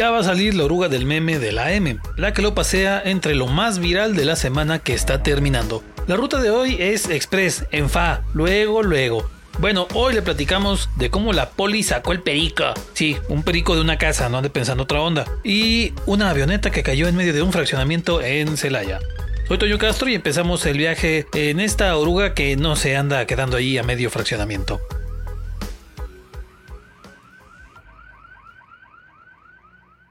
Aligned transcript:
ya 0.00 0.10
va 0.10 0.20
a 0.20 0.24
salir 0.24 0.54
la 0.54 0.64
oruga 0.64 0.88
del 0.88 1.04
meme 1.04 1.38
de 1.38 1.52
la 1.52 1.74
M, 1.74 1.98
la 2.16 2.32
que 2.32 2.40
lo 2.40 2.54
pasea 2.54 3.02
entre 3.04 3.34
lo 3.34 3.46
más 3.46 3.80
viral 3.80 4.16
de 4.16 4.24
la 4.24 4.34
semana 4.34 4.78
que 4.78 4.94
está 4.94 5.22
terminando. 5.22 5.82
La 6.06 6.16
ruta 6.16 6.40
de 6.40 6.48
hoy 6.48 6.78
es 6.80 7.10
express, 7.10 7.66
en 7.70 7.90
fa, 7.90 8.22
luego, 8.32 8.82
luego. 8.82 9.28
Bueno, 9.58 9.86
hoy 9.92 10.14
le 10.14 10.22
platicamos 10.22 10.88
de 10.96 11.10
cómo 11.10 11.34
la 11.34 11.50
poli 11.50 11.82
sacó 11.82 12.12
el 12.12 12.22
perico. 12.22 12.72
Sí, 12.94 13.18
un 13.28 13.42
perico 13.42 13.74
de 13.74 13.82
una 13.82 13.98
casa, 13.98 14.30
no 14.30 14.38
ande 14.38 14.48
pensando 14.48 14.84
otra 14.84 15.02
onda. 15.02 15.26
Y 15.44 15.92
una 16.06 16.30
avioneta 16.30 16.70
que 16.70 16.82
cayó 16.82 17.06
en 17.06 17.16
medio 17.16 17.34
de 17.34 17.42
un 17.42 17.52
fraccionamiento 17.52 18.22
en 18.22 18.56
Celaya. 18.56 19.00
Soy 19.48 19.58
Toño 19.58 19.76
Castro 19.76 20.08
y 20.08 20.14
empezamos 20.14 20.64
el 20.64 20.78
viaje 20.78 21.26
en 21.34 21.60
esta 21.60 21.94
oruga 21.94 22.32
que 22.32 22.56
no 22.56 22.74
se 22.74 22.96
anda 22.96 23.26
quedando 23.26 23.58
ahí 23.58 23.76
a 23.76 23.82
medio 23.82 24.08
fraccionamiento. 24.08 24.80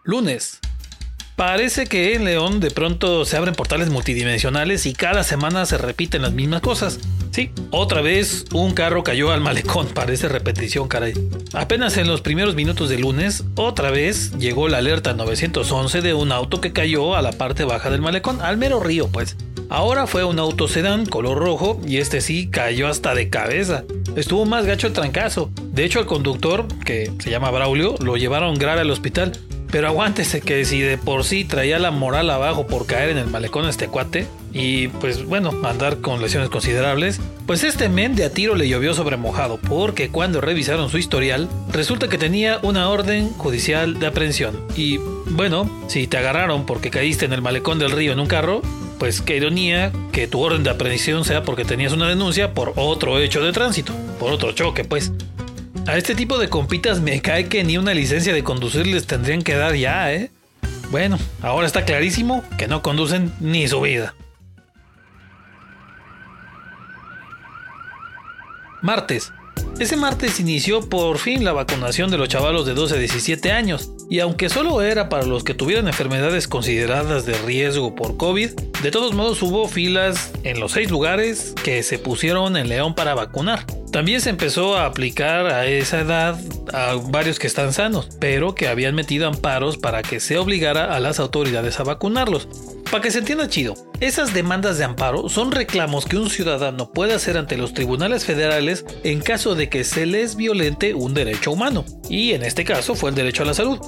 Lunes. 0.09 0.59
Parece 1.35 1.85
que 1.85 2.15
en 2.15 2.25
León 2.25 2.59
de 2.59 2.71
pronto 2.71 3.25
se 3.25 3.37
abren 3.37 3.53
portales 3.53 3.91
multidimensionales 3.91 4.87
y 4.87 4.93
cada 4.93 5.23
semana 5.23 5.67
se 5.67 5.77
repiten 5.77 6.23
las 6.23 6.33
mismas 6.33 6.61
cosas. 6.61 6.97
Sí, 7.29 7.51
otra 7.69 8.01
vez 8.01 8.45
un 8.51 8.73
carro 8.73 9.03
cayó 9.03 9.31
al 9.31 9.39
malecón, 9.39 9.85
parece 9.93 10.27
repetición, 10.27 10.87
caray. 10.87 11.13
Apenas 11.53 11.95
en 11.97 12.07
los 12.07 12.21
primeros 12.21 12.55
minutos 12.55 12.89
de 12.89 12.97
lunes, 12.97 13.43
otra 13.53 13.91
vez 13.91 14.35
llegó 14.39 14.67
la 14.67 14.79
alerta 14.79 15.13
911 15.13 16.01
de 16.01 16.15
un 16.15 16.31
auto 16.31 16.59
que 16.59 16.73
cayó 16.73 17.15
a 17.15 17.21
la 17.21 17.31
parte 17.31 17.63
baja 17.63 17.91
del 17.91 18.01
malecón, 18.01 18.41
al 18.41 18.57
mero 18.57 18.79
río, 18.79 19.09
pues. 19.09 19.37
Ahora 19.69 20.07
fue 20.07 20.23
un 20.23 20.39
auto 20.39 20.67
sedán 20.67 21.05
color 21.05 21.37
rojo 21.37 21.79
y 21.85 21.97
este 21.97 22.21
sí 22.21 22.49
cayó 22.49 22.87
hasta 22.87 23.13
de 23.13 23.29
cabeza. 23.29 23.83
Estuvo 24.15 24.43
más 24.45 24.65
gacho 24.65 24.87
el 24.87 24.93
trancazo. 24.93 25.51
De 25.71 25.85
hecho, 25.85 25.99
el 25.99 26.07
conductor, 26.07 26.65
que 26.83 27.11
se 27.19 27.29
llama 27.29 27.51
Braulio, 27.51 27.93
lo 27.99 28.17
llevaron 28.17 28.55
grave 28.55 28.81
al 28.81 28.89
hospital. 28.89 29.33
Pero 29.71 29.87
aguántese 29.87 30.41
que 30.41 30.65
si 30.65 30.81
de 30.81 30.97
por 30.97 31.23
sí 31.23 31.45
traía 31.45 31.77
la 31.79 31.91
moral 31.91 32.29
abajo 32.29 32.65
por 32.65 32.85
caer 32.87 33.09
en 33.09 33.17
el 33.17 33.27
malecón 33.27 33.67
este 33.67 33.87
cuate 33.87 34.27
y 34.51 34.87
pues 34.87 35.25
bueno, 35.25 35.51
andar 35.63 36.01
con 36.01 36.21
lesiones 36.21 36.49
considerables, 36.49 37.19
pues 37.45 37.63
este 37.63 37.87
men 37.87 38.15
de 38.15 38.25
a 38.25 38.31
tiro 38.31 38.55
le 38.55 38.67
llovió 38.67 38.95
sobre 38.95 39.17
mojado 39.17 39.59
porque 39.69 40.09
cuando 40.09 40.41
revisaron 40.41 40.89
su 40.89 40.97
historial 40.97 41.47
resulta 41.71 42.09
que 42.09 42.17
tenía 42.17 42.59
una 42.63 42.89
orden 42.89 43.29
judicial 43.29 43.99
de 43.99 44.07
aprehensión. 44.07 44.59
Y 44.75 44.97
bueno, 44.97 45.69
si 45.87 46.07
te 46.07 46.17
agarraron 46.17 46.65
porque 46.65 46.89
caíste 46.89 47.25
en 47.25 47.33
el 47.33 47.43
malecón 47.43 47.77
del 47.77 47.91
río 47.91 48.13
en 48.13 48.19
un 48.19 48.27
carro, 48.27 48.61
pues 48.97 49.21
qué 49.21 49.37
ironía 49.37 49.91
que 50.11 50.27
tu 50.27 50.41
orden 50.41 50.63
de 50.63 50.71
aprehensión 50.71 51.23
sea 51.25 51.43
porque 51.43 51.63
tenías 51.63 51.93
una 51.93 52.09
denuncia 52.09 52.53
por 52.53 52.73
otro 52.75 53.19
hecho 53.19 53.41
de 53.43 53.53
tránsito, 53.53 53.93
por 54.19 54.33
otro 54.33 54.51
choque 54.51 54.83
pues. 54.83 55.11
A 55.87 55.97
este 55.97 56.13
tipo 56.13 56.37
de 56.37 56.49
compitas 56.49 56.99
me 57.01 57.21
cae 57.21 57.47
que 57.47 57.63
ni 57.63 57.77
una 57.77 57.93
licencia 57.93 58.33
de 58.33 58.43
conducir 58.43 58.85
les 58.85 59.07
tendrían 59.07 59.41
que 59.41 59.55
dar 59.55 59.75
ya, 59.75 60.13
¿eh? 60.13 60.31
Bueno, 60.91 61.17
ahora 61.41 61.67
está 61.67 61.85
clarísimo 61.85 62.43
que 62.57 62.67
no 62.67 62.81
conducen 62.81 63.31
ni 63.39 63.67
su 63.67 63.81
vida. 63.81 64.13
Martes. 68.81 69.31
Ese 69.79 69.95
martes 69.95 70.41
inició 70.41 70.81
por 70.81 71.19
fin 71.19 71.45
la 71.45 71.53
vacunación 71.53 72.11
de 72.11 72.17
los 72.17 72.27
chavalos 72.27 72.65
de 72.65 72.73
12 72.73 72.95
a 72.95 72.97
17 72.97 73.53
años, 73.53 73.91
y 74.09 74.19
aunque 74.19 74.49
solo 74.49 74.81
era 74.81 75.07
para 75.07 75.25
los 75.25 75.45
que 75.45 75.53
tuvieran 75.53 75.87
enfermedades 75.87 76.49
consideradas 76.49 77.25
de 77.25 77.37
riesgo 77.43 77.95
por 77.95 78.17
COVID, 78.17 78.49
de 78.83 78.91
todos 78.91 79.13
modos 79.13 79.41
hubo 79.41 79.69
filas 79.69 80.33
en 80.43 80.59
los 80.59 80.73
seis 80.73 80.91
lugares 80.91 81.55
que 81.63 81.81
se 81.81 81.97
pusieron 81.97 82.57
en 82.57 82.67
León 82.67 82.93
para 82.93 83.15
vacunar. 83.15 83.65
También 83.89 84.19
se 84.19 84.29
empezó 84.29 84.75
a 84.75 84.85
aplicar 84.85 85.47
a 85.47 85.65
esa 85.65 86.01
edad 86.01 86.37
a 86.73 86.95
varios 86.95 87.39
que 87.39 87.47
están 87.47 87.71
sanos, 87.71 88.09
pero 88.19 88.55
que 88.55 88.67
habían 88.67 88.95
metido 88.95 89.27
amparos 89.27 89.77
para 89.77 90.01
que 90.01 90.19
se 90.19 90.37
obligara 90.37 90.93
a 90.93 90.99
las 90.99 91.21
autoridades 91.21 91.79
a 91.79 91.83
vacunarlos. 91.83 92.49
Para 92.91 93.03
que 93.03 93.11
se 93.11 93.19
entienda 93.19 93.47
chido, 93.47 93.75
esas 93.99 94.33
demandas 94.33 94.79
de 94.79 94.83
amparo 94.83 95.29
son 95.29 95.51
reclamos 95.51 96.05
que 96.05 96.17
un 96.17 96.27
ciudadano 96.27 96.91
puede 96.91 97.13
hacer 97.13 97.37
ante 97.37 97.55
los 97.55 97.75
tribunales 97.75 98.25
federales 98.25 98.83
en 99.03 99.21
caso 99.21 99.53
de 99.53 99.69
que 99.69 99.83
se 99.83 100.07
les 100.07 100.35
violente 100.35 100.95
un 100.95 101.13
derecho 101.13 101.51
humano, 101.51 101.85
y 102.09 102.31
en 102.31 102.41
este 102.41 102.65
caso 102.65 102.95
fue 102.95 103.11
el 103.11 103.15
derecho 103.15 103.43
a 103.43 103.45
la 103.45 103.53
salud. 103.53 103.79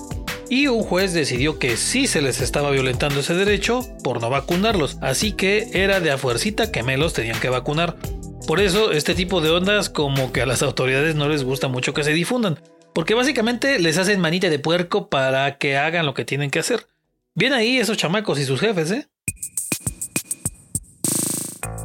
Y 0.49 0.67
un 0.67 0.83
juez 0.83 1.13
decidió 1.13 1.57
que 1.57 1.77
sí 1.77 2.05
se 2.05 2.21
les 2.21 2.41
estaba 2.41 2.69
violentando 2.69 3.21
ese 3.21 3.33
derecho 3.33 3.81
por 4.03 4.21
no 4.21 4.29
vacunarlos, 4.29 4.99
así 5.01 5.31
que 5.31 5.69
era 5.73 5.99
de 5.99 6.11
a 6.11 6.19
fuercita 6.19 6.71
que 6.71 6.83
me 6.83 6.97
los 6.97 7.13
tenían 7.13 7.39
que 7.39 7.49
vacunar. 7.49 7.97
Por 8.45 8.59
eso, 8.59 8.91
este 8.91 9.15
tipo 9.15 9.41
de 9.41 9.49
ondas 9.49 9.89
como 9.89 10.31
que 10.31 10.43
a 10.43 10.45
las 10.45 10.61
autoridades 10.61 11.15
no 11.15 11.27
les 11.27 11.43
gusta 11.43 11.67
mucho 11.67 11.95
que 11.95 12.03
se 12.03 12.13
difundan, 12.13 12.59
porque 12.93 13.15
básicamente 13.15 13.79
les 13.79 13.97
hacen 13.97 14.19
manita 14.19 14.47
de 14.47 14.59
puerco 14.59 15.09
para 15.09 15.57
que 15.57 15.75
hagan 15.75 16.05
lo 16.05 16.13
que 16.13 16.25
tienen 16.25 16.51
que 16.51 16.59
hacer. 16.59 16.85
Bien 17.33 17.53
ahí 17.53 17.77
esos 17.77 17.95
chamacos 17.95 18.39
y 18.39 18.45
sus 18.45 18.59
jefes, 18.59 18.91
¿eh? 18.91 19.07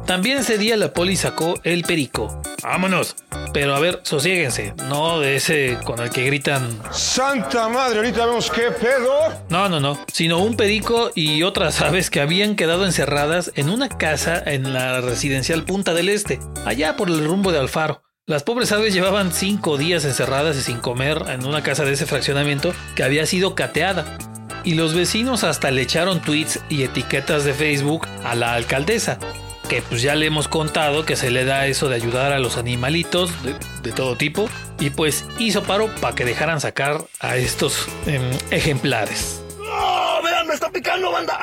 También 0.05 0.39
ese 0.39 0.57
día 0.57 0.75
la 0.75 0.93
poli 0.93 1.15
sacó 1.15 1.59
el 1.63 1.83
perico. 1.83 2.41
¡Vámonos! 2.63 3.15
Pero 3.53 3.73
a 3.75 3.79
ver, 3.79 4.01
sosiéguense, 4.03 4.73
no 4.89 5.19
de 5.19 5.37
ese 5.37 5.77
con 5.85 6.01
el 6.01 6.09
que 6.09 6.25
gritan 6.25 6.81
¡Santa 6.91 7.69
madre! 7.69 7.97
Ahorita 7.97 8.25
vemos 8.25 8.51
qué 8.51 8.71
pedo. 8.71 9.09
No, 9.49 9.69
no, 9.69 9.79
no, 9.79 9.97
sino 10.11 10.39
un 10.39 10.57
perico 10.57 11.11
y 11.15 11.43
otras 11.43 11.81
aves 11.81 12.09
que 12.09 12.19
habían 12.19 12.55
quedado 12.55 12.85
encerradas 12.85 13.51
en 13.55 13.69
una 13.69 13.87
casa 13.87 14.41
en 14.45 14.73
la 14.73 14.99
residencial 14.99 15.63
Punta 15.63 15.93
del 15.93 16.09
Este, 16.09 16.39
allá 16.65 16.97
por 16.97 17.09
el 17.09 17.25
rumbo 17.25 17.53
de 17.53 17.59
Alfaro. 17.59 18.03
Las 18.25 18.43
pobres 18.43 18.73
aves 18.73 18.93
llevaban 18.93 19.31
cinco 19.31 19.77
días 19.77 20.03
encerradas 20.03 20.57
y 20.57 20.61
sin 20.61 20.79
comer 20.79 21.23
en 21.29 21.45
una 21.45 21.63
casa 21.63 21.85
de 21.85 21.93
ese 21.93 22.05
fraccionamiento 22.05 22.73
que 22.95 23.03
había 23.03 23.25
sido 23.25 23.55
cateada. 23.55 24.17
Y 24.67 24.73
los 24.73 24.93
vecinos 24.93 25.45
hasta 25.45 25.71
le 25.71 25.81
echaron 25.81 26.19
tweets 26.19 26.59
y 26.67 26.83
etiquetas 26.83 27.45
de 27.45 27.53
Facebook 27.53 28.05
a 28.25 28.35
la 28.35 28.51
alcaldesa, 28.51 29.17
que 29.69 29.81
pues 29.81 30.01
ya 30.01 30.13
le 30.13 30.25
hemos 30.25 30.49
contado 30.49 31.05
que 31.05 31.15
se 31.15 31.31
le 31.31 31.45
da 31.45 31.67
eso 31.67 31.87
de 31.87 31.95
ayudar 31.95 32.33
a 32.33 32.39
los 32.39 32.57
animalitos 32.57 33.31
de, 33.43 33.91
todo 33.93 34.17
tipo 34.17 34.49
y 34.77 34.89
pues 34.89 35.23
hizo 35.39 35.63
paro 35.63 35.89
para 36.01 36.15
que 36.15 36.25
dejaran 36.25 36.59
sacar 36.59 37.01
a 37.21 37.37
estos 37.37 37.87
em, 38.07 38.21
ejemplares. 38.51 39.41
¡Oh, 39.71 40.19
vean, 40.21 40.45
me 40.45 40.55
está 40.55 40.69
picando, 40.69 41.13
banda! 41.13 41.39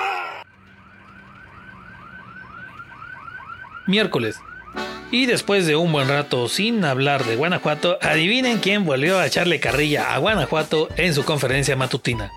Miércoles. 3.86 4.36
Y 5.10 5.24
después 5.24 5.66
de 5.66 5.76
un 5.76 5.92
buen 5.92 6.08
rato 6.08 6.46
sin 6.50 6.84
hablar 6.84 7.24
de 7.24 7.36
Guanajuato, 7.36 7.96
adivinen 8.02 8.58
quién 8.58 8.84
volvió 8.84 9.18
a 9.18 9.26
echarle 9.26 9.60
carrilla 9.60 10.14
a 10.14 10.18
Guanajuato 10.18 10.90
en 10.98 11.14
su 11.14 11.24
conferencia 11.24 11.74
matutina. 11.74 12.30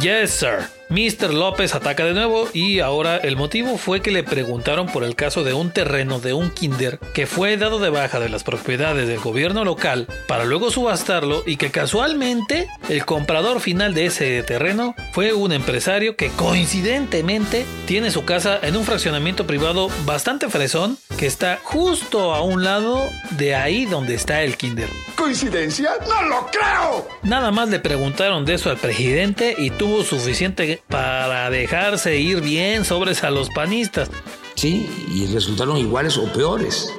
Yes, 0.00 0.32
sir. 0.32 0.68
Mr. 0.90 1.34
López 1.34 1.74
ataca 1.74 2.04
de 2.04 2.14
nuevo 2.14 2.48
y 2.54 2.80
ahora 2.80 3.18
el 3.18 3.36
motivo 3.36 3.76
fue 3.76 4.00
que 4.00 4.10
le 4.10 4.22
preguntaron 4.22 4.86
por 4.86 5.04
el 5.04 5.16
caso 5.16 5.44
de 5.44 5.52
un 5.52 5.70
terreno 5.70 6.18
de 6.18 6.32
un 6.32 6.50
kinder 6.50 6.98
que 7.12 7.26
fue 7.26 7.56
dado 7.58 7.78
de 7.78 7.90
baja 7.90 8.20
de 8.20 8.30
las 8.30 8.42
propiedades 8.42 9.06
del 9.06 9.18
gobierno 9.18 9.64
local 9.64 10.08
para 10.26 10.44
luego 10.44 10.70
subastarlo 10.70 11.42
y 11.44 11.56
que 11.56 11.70
casualmente 11.70 12.68
el 12.88 13.04
comprador 13.04 13.60
final 13.60 13.92
de 13.92 14.06
ese 14.06 14.42
terreno 14.42 14.94
fue 15.12 15.34
un 15.34 15.52
empresario 15.52 16.16
que 16.16 16.30
coincidentemente 16.30 17.66
tiene 17.86 18.10
su 18.10 18.24
casa 18.24 18.58
en 18.62 18.76
un 18.76 18.84
fraccionamiento 18.84 19.46
privado 19.46 19.90
bastante 20.06 20.48
fresón 20.48 20.98
que 21.18 21.26
está 21.26 21.58
justo 21.62 22.34
a 22.34 22.42
un 22.42 22.64
lado 22.64 23.08
de 23.32 23.54
ahí 23.54 23.84
donde 23.84 24.14
está 24.14 24.42
el 24.42 24.56
kinder. 24.56 24.88
¿Coincidencia? 25.16 25.90
¡No 26.08 26.22
lo 26.22 26.46
creo! 26.46 27.08
Nada 27.22 27.50
más 27.50 27.68
le 27.68 27.80
preguntaron 27.80 28.44
de 28.44 28.54
eso 28.54 28.70
al 28.70 28.78
presidente 28.78 29.54
y 29.58 29.70
tuvo 29.70 30.02
suficiente 30.04 30.77
para 30.88 31.50
dejarse 31.50 32.18
ir 32.18 32.40
bien 32.40 32.84
sobres 32.84 33.24
a 33.24 33.30
los 33.30 33.50
panistas. 33.50 34.10
Sí, 34.54 34.88
y 35.12 35.26
resultaron 35.32 35.76
iguales 35.76 36.16
o 36.18 36.32
peores. 36.32 36.92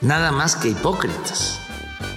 Nada 0.00 0.32
más 0.32 0.56
que 0.56 0.68
hipócritas. 0.68 1.60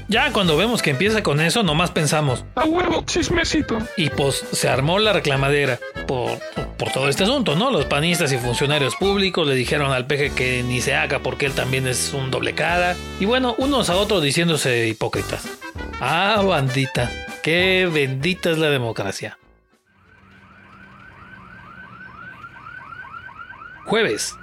Ya 0.07 0.31
cuando 0.31 0.57
vemos 0.57 0.81
que 0.81 0.91
empieza 0.91 1.23
con 1.23 1.41
eso, 1.41 1.63
nomás 1.63 1.91
pensamos. 1.91 2.45
A 2.55 2.65
huevo, 2.65 3.03
chismecito. 3.05 3.79
Y 3.97 4.09
pues 4.09 4.45
se 4.51 4.69
armó 4.69 4.99
la 4.99 5.13
reclamadera 5.13 5.79
por, 6.07 6.37
por, 6.77 6.91
todo 6.91 7.09
este 7.09 7.23
asunto, 7.23 7.55
¿no? 7.55 7.71
Los 7.71 7.85
panistas 7.85 8.31
y 8.31 8.37
funcionarios 8.37 8.95
públicos 8.95 9.47
le 9.47 9.55
dijeron 9.55 9.91
al 9.91 10.05
peje 10.05 10.31
que 10.31 10.61
ni 10.61 10.81
se 10.81 10.93
haga 10.93 11.19
porque 11.19 11.45
él 11.45 11.53
también 11.53 11.87
es 11.87 12.13
un 12.13 12.31
doble 12.31 12.53
cara. 12.53 12.95
Y 13.19 13.25
bueno, 13.25 13.55
unos 13.57 13.89
a 13.89 13.95
otros 13.95 14.21
diciéndose 14.21 14.87
hipócritas. 14.87 15.45
Ah, 15.99 16.43
bandita. 16.45 17.09
Qué 17.41 17.89
bendita 17.91 18.51
es 18.51 18.57
la 18.57 18.69
democracia. 18.69 19.37
Jueves. 23.93 24.35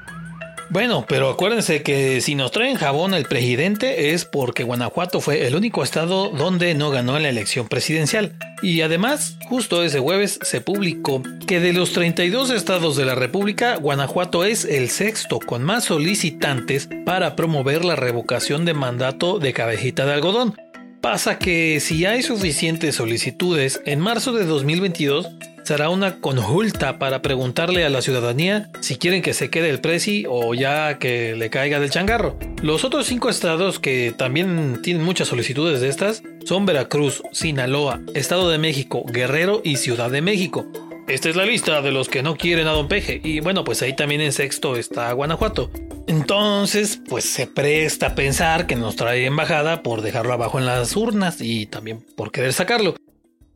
Bueno, 0.68 1.04
pero 1.08 1.28
acuérdense 1.28 1.82
que 1.82 2.20
si 2.20 2.36
nos 2.36 2.52
traen 2.52 2.76
jabón 2.76 3.14
el 3.14 3.24
presidente 3.24 4.14
es 4.14 4.24
porque 4.24 4.62
Guanajuato 4.62 5.20
fue 5.20 5.44
el 5.44 5.56
único 5.56 5.82
estado 5.82 6.28
donde 6.28 6.72
no 6.76 6.90
ganó 6.90 7.18
la 7.18 7.30
elección 7.30 7.66
presidencial. 7.66 8.36
Y 8.62 8.82
además, 8.82 9.38
justo 9.48 9.82
ese 9.82 9.98
jueves 9.98 10.38
se 10.40 10.60
publicó 10.60 11.24
que 11.48 11.58
de 11.58 11.72
los 11.72 11.90
32 11.90 12.50
estados 12.50 12.94
de 12.94 13.06
la 13.06 13.16
República, 13.16 13.74
Guanajuato 13.74 14.44
es 14.44 14.64
el 14.64 14.88
sexto 14.88 15.40
con 15.40 15.64
más 15.64 15.82
solicitantes 15.82 16.88
para 17.04 17.34
promover 17.34 17.84
la 17.84 17.96
revocación 17.96 18.64
de 18.64 18.74
mandato 18.74 19.40
de 19.40 19.52
cabejita 19.52 20.06
de 20.06 20.12
algodón. 20.12 20.54
Pasa 21.00 21.38
que 21.38 21.80
si 21.80 22.04
hay 22.04 22.22
suficientes 22.22 22.96
solicitudes, 22.96 23.80
en 23.86 24.00
marzo 24.00 24.32
de 24.32 24.44
2022 24.44 25.28
será 25.64 25.88
una 25.88 26.20
consulta 26.20 26.98
para 26.98 27.22
preguntarle 27.22 27.84
a 27.84 27.90
la 27.90 28.02
ciudadanía 28.02 28.70
si 28.80 28.96
quieren 28.96 29.22
que 29.22 29.32
se 29.32 29.48
quede 29.48 29.70
el 29.70 29.80
presi 29.80 30.26
o 30.28 30.52
ya 30.52 30.98
que 30.98 31.34
le 31.36 31.48
caiga 31.48 31.80
del 31.80 31.88
changarro. 31.88 32.38
Los 32.62 32.84
otros 32.84 33.06
cinco 33.06 33.30
estados 33.30 33.78
que 33.78 34.12
también 34.14 34.82
tienen 34.82 35.02
muchas 35.02 35.28
solicitudes 35.28 35.80
de 35.80 35.88
estas 35.88 36.22
son 36.44 36.66
Veracruz, 36.66 37.22
Sinaloa, 37.32 38.00
Estado 38.14 38.50
de 38.50 38.58
México, 38.58 39.02
Guerrero 39.06 39.62
y 39.64 39.76
Ciudad 39.76 40.10
de 40.10 40.20
México. 40.20 40.66
Esta 41.08 41.30
es 41.30 41.36
la 41.36 41.46
lista 41.46 41.80
de 41.80 41.92
los 41.92 42.10
que 42.10 42.22
no 42.22 42.36
quieren 42.36 42.66
a 42.66 42.72
Don 42.72 42.88
Peje. 42.88 43.22
Y 43.24 43.40
bueno, 43.40 43.64
pues 43.64 43.80
ahí 43.80 43.96
también 43.96 44.20
en 44.20 44.32
sexto 44.32 44.76
está 44.76 45.10
Guanajuato. 45.12 45.70
Entonces, 46.06 47.00
pues 47.08 47.24
se 47.24 47.46
presta 47.46 48.08
a 48.08 48.14
pensar 48.14 48.66
que 48.66 48.76
nos 48.76 48.96
trae 48.96 49.26
embajada 49.26 49.82
por 49.82 50.02
dejarlo 50.02 50.32
abajo 50.32 50.58
en 50.58 50.66
las 50.66 50.96
urnas 50.96 51.40
y 51.40 51.66
también 51.66 52.04
por 52.16 52.32
querer 52.32 52.52
sacarlo. 52.52 52.96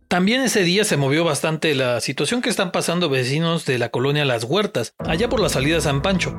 También 0.08 0.43
ese 0.43 0.62
día 0.62 0.85
se 0.85 0.96
movió 0.96 1.25
bastante 1.25 1.75
la 1.75 2.00
situación 2.00 2.43
que 2.43 2.50
están 2.50 2.70
pasando 2.70 3.08
vecinos 3.08 3.64
de 3.64 3.79
la 3.79 3.88
colonia 3.88 4.25
Las 4.25 4.44
Huertas, 4.44 4.94
allá 4.99 5.29
por 5.29 5.41
la 5.41 5.49
salida 5.49 5.81
San 5.81 6.02
Pancho. 6.02 6.37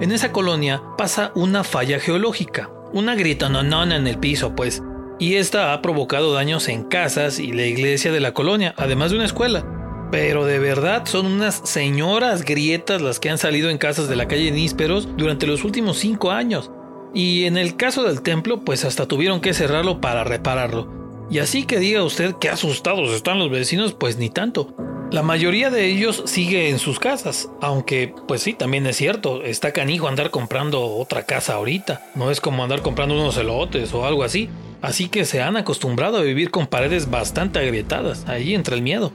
En 0.00 0.12
esa 0.12 0.30
colonia 0.30 0.82
pasa 0.96 1.32
una 1.34 1.64
falla 1.64 1.98
geológica, 1.98 2.70
una 2.92 3.14
grita 3.14 3.48
nonona 3.48 3.96
en 3.96 4.06
el 4.06 4.18
piso, 4.18 4.54
pues, 4.54 4.82
y 5.18 5.36
esta 5.36 5.72
ha 5.72 5.80
provocado 5.80 6.34
daños 6.34 6.68
en 6.68 6.84
casas 6.84 7.38
y 7.38 7.52
la 7.52 7.64
iglesia 7.64 8.12
de 8.12 8.20
la 8.20 8.34
colonia, 8.34 8.74
además 8.76 9.10
de 9.10 9.16
una 9.16 9.24
escuela. 9.24 9.75
Pero 10.10 10.44
de 10.44 10.58
verdad 10.58 11.04
son 11.06 11.26
unas 11.26 11.60
señoras 11.64 12.44
grietas 12.44 13.02
las 13.02 13.18
que 13.18 13.30
han 13.30 13.38
salido 13.38 13.70
en 13.70 13.78
casas 13.78 14.08
de 14.08 14.16
la 14.16 14.28
calle 14.28 14.50
Nísperos 14.50 15.08
durante 15.16 15.46
los 15.46 15.64
últimos 15.64 15.98
cinco 15.98 16.30
años. 16.30 16.70
Y 17.14 17.44
en 17.44 17.56
el 17.56 17.76
caso 17.76 18.02
del 18.02 18.22
templo, 18.22 18.60
pues 18.64 18.84
hasta 18.84 19.06
tuvieron 19.06 19.40
que 19.40 19.54
cerrarlo 19.54 20.00
para 20.00 20.24
repararlo. 20.24 20.88
Y 21.30 21.38
así 21.38 21.64
que 21.64 21.78
diga 21.78 22.04
usted 22.04 22.34
que 22.34 22.48
asustados 22.48 23.10
están 23.12 23.38
los 23.38 23.50
vecinos, 23.50 23.94
pues 23.94 24.16
ni 24.16 24.30
tanto. 24.30 24.74
La 25.10 25.22
mayoría 25.22 25.70
de 25.70 25.86
ellos 25.86 26.24
sigue 26.26 26.68
en 26.68 26.80
sus 26.80 26.98
casas, 26.98 27.48
aunque 27.60 28.12
pues 28.26 28.42
sí, 28.42 28.54
también 28.54 28.86
es 28.86 28.96
cierto, 28.96 29.44
está 29.44 29.72
canijo 29.72 30.08
andar 30.08 30.30
comprando 30.30 30.84
otra 30.84 31.22
casa 31.22 31.54
ahorita, 31.54 32.10
no 32.16 32.32
es 32.32 32.40
como 32.40 32.64
andar 32.64 32.82
comprando 32.82 33.14
unos 33.14 33.36
elotes 33.36 33.94
o 33.94 34.04
algo 34.04 34.24
así, 34.24 34.48
así 34.82 35.08
que 35.08 35.24
se 35.24 35.40
han 35.40 35.56
acostumbrado 35.56 36.18
a 36.18 36.22
vivir 36.22 36.50
con 36.50 36.66
paredes 36.66 37.08
bastante 37.08 37.60
agrietadas, 37.60 38.26
ahí 38.28 38.52
entra 38.52 38.74
el 38.74 38.82
miedo. 38.82 39.12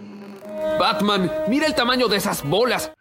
Batman, 0.79 1.31
mira 1.47 1.67
el 1.67 1.75
tamaño 1.75 2.07
de 2.07 2.17
esas 2.17 2.43
bolas. 2.43 2.91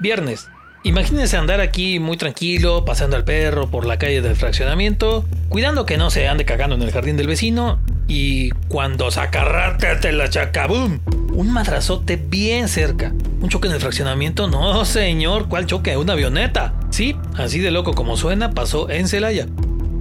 Viernes, 0.00 0.48
Imagínense 0.84 1.36
andar 1.36 1.60
aquí 1.60 1.98
muy 1.98 2.16
tranquilo, 2.16 2.84
pasando 2.84 3.16
al 3.16 3.24
perro 3.24 3.68
por 3.68 3.84
la 3.84 3.98
calle 3.98 4.22
del 4.22 4.36
fraccionamiento, 4.36 5.24
cuidando 5.48 5.84
que 5.84 5.96
no 5.96 6.08
se 6.08 6.28
ande 6.28 6.44
cagando 6.44 6.76
en 6.76 6.82
el 6.82 6.92
jardín 6.92 7.16
del 7.16 7.26
vecino, 7.26 7.80
y 8.06 8.50
cuando 8.68 9.10
sacarrate 9.10 10.12
la 10.12 10.30
chacabum, 10.30 11.00
un 11.32 11.52
madrazote 11.52 12.16
bien 12.16 12.68
cerca. 12.68 13.12
Un 13.40 13.48
choque 13.48 13.68
en 13.68 13.74
el 13.74 13.80
fraccionamiento, 13.80 14.48
no 14.48 14.84
señor, 14.84 15.48
¿cuál 15.48 15.66
choque? 15.66 15.96
Una 15.96 16.12
avioneta. 16.12 16.74
Sí, 16.90 17.16
así 17.36 17.58
de 17.58 17.72
loco 17.72 17.92
como 17.92 18.16
suena, 18.16 18.52
pasó 18.52 18.88
en 18.88 19.08
Celaya. 19.08 19.46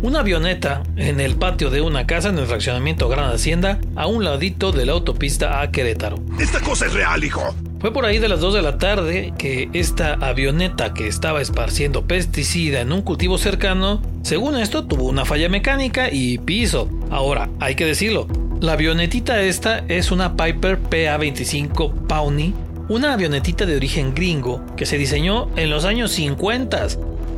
Una 0.04 0.20
avioneta 0.20 0.84
en 0.96 1.20
el 1.20 1.38
patio 1.38 1.72
de 1.72 1.82
una 1.82 2.06
casa 2.06 2.30
en 2.30 2.38
el 2.38 2.46
fraccionamiento 2.46 3.10
Gran 3.10 3.32
Hacienda, 3.32 3.80
a 3.96 4.06
un 4.06 4.24
ladito 4.24 4.72
de 4.72 4.86
la 4.86 4.92
autopista 4.92 5.60
a 5.60 5.72
Querétaro. 5.72 6.20
Esta 6.40 6.62
cosa 6.62 6.86
es 6.86 6.94
real, 6.94 7.24
hijo. 7.24 7.56
Fue 7.80 7.92
por 7.92 8.06
ahí 8.06 8.20
de 8.20 8.28
las 8.28 8.40
2 8.40 8.54
de 8.54 8.62
la 8.62 8.78
tarde 8.78 9.34
que 9.40 9.70
esta 9.74 10.14
avioneta 10.14 10.94
que 10.94 11.08
estaba 11.08 11.42
esparciendo 11.42 12.06
pesticida 12.06 12.82
en 12.82 12.92
un 12.92 13.02
cultivo 13.02 13.40
cercano, 13.40 14.04
según 14.22 14.56
esto 14.58 14.86
tuvo 14.86 15.06
una 15.06 15.26
falla 15.26 15.50
mecánica 15.50 16.10
y 16.12 16.38
piso. 16.38 16.90
Ahora, 17.10 17.50
hay 17.60 17.74
que 17.74 17.86
decirlo, 17.86 18.28
la 18.62 18.74
avionetita 18.74 19.42
esta 19.42 19.84
es 19.88 20.12
una 20.12 20.36
Piper 20.36 20.78
PA-25 20.78 22.06
Pawnee, 22.06 22.54
una 22.88 23.14
avionetita 23.14 23.66
de 23.66 23.76
origen 23.76 24.14
gringo 24.14 24.64
que 24.76 24.86
se 24.86 24.98
diseñó 25.00 25.50
en 25.56 25.72
los 25.72 25.86
años 25.86 26.12
50. 26.12 26.88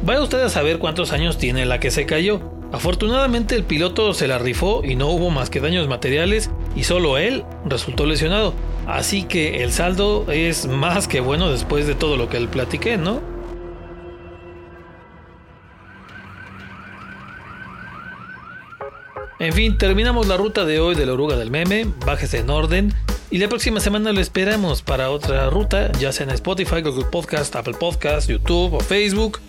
Vaya 0.02 0.22
usted 0.22 0.42
a 0.42 0.50
saber 0.50 0.80
cuántos 0.80 1.12
años 1.12 1.38
tiene 1.38 1.66
la 1.66 1.80
que 1.80 1.92
se 1.92 2.06
cayó. 2.06 2.40
Afortunadamente 2.72 3.56
el 3.56 3.64
piloto 3.64 4.14
se 4.14 4.28
la 4.28 4.38
rifó 4.38 4.82
y 4.84 4.96
no 4.96 5.08
hubo 5.08 5.30
más 5.30 5.50
que 5.50 5.60
daños 5.60 5.88
materiales 5.88 6.50
y 6.76 6.84
solo 6.84 7.18
él 7.18 7.44
resultó 7.66 8.06
lesionado. 8.06 8.54
Así 8.88 9.24
que 9.24 9.64
el 9.64 9.72
saldo 9.72 10.26
es 10.32 10.68
más 10.68 11.08
que 11.08 11.20
bueno 11.20 11.52
después 11.52 11.86
de 11.86 11.96
todo 11.96 12.16
lo 12.16 12.30
que 12.30 12.40
le 12.40 12.48
platiqué, 12.48 12.98
¿no? 12.98 13.22
En 19.40 19.54
fin, 19.54 19.78
terminamos 19.78 20.28
la 20.28 20.38
ruta 20.38 20.66
de 20.66 20.80
hoy 20.80 20.96
de 20.96 21.06
la 21.06 21.14
oruga 21.14 21.38
del 21.38 21.50
meme, 21.50 21.88
bájese 22.06 22.40
en 22.40 22.50
orden 22.50 22.94
y 23.32 23.38
la 23.38 23.48
próxima 23.48 23.80
semana 23.80 24.12
lo 24.12 24.20
esperamos 24.20 24.82
para 24.82 25.12
otra 25.12 25.50
ruta, 25.50 25.92
ya 25.94 26.12
sea 26.12 26.26
en 26.26 26.32
Spotify, 26.32 26.82
Google 26.82 27.06
Podcast, 27.06 27.56
Apple 27.56 27.76
Podcast, 27.80 28.30
YouTube 28.30 28.74
o 28.74 28.80
Facebook 28.80 29.40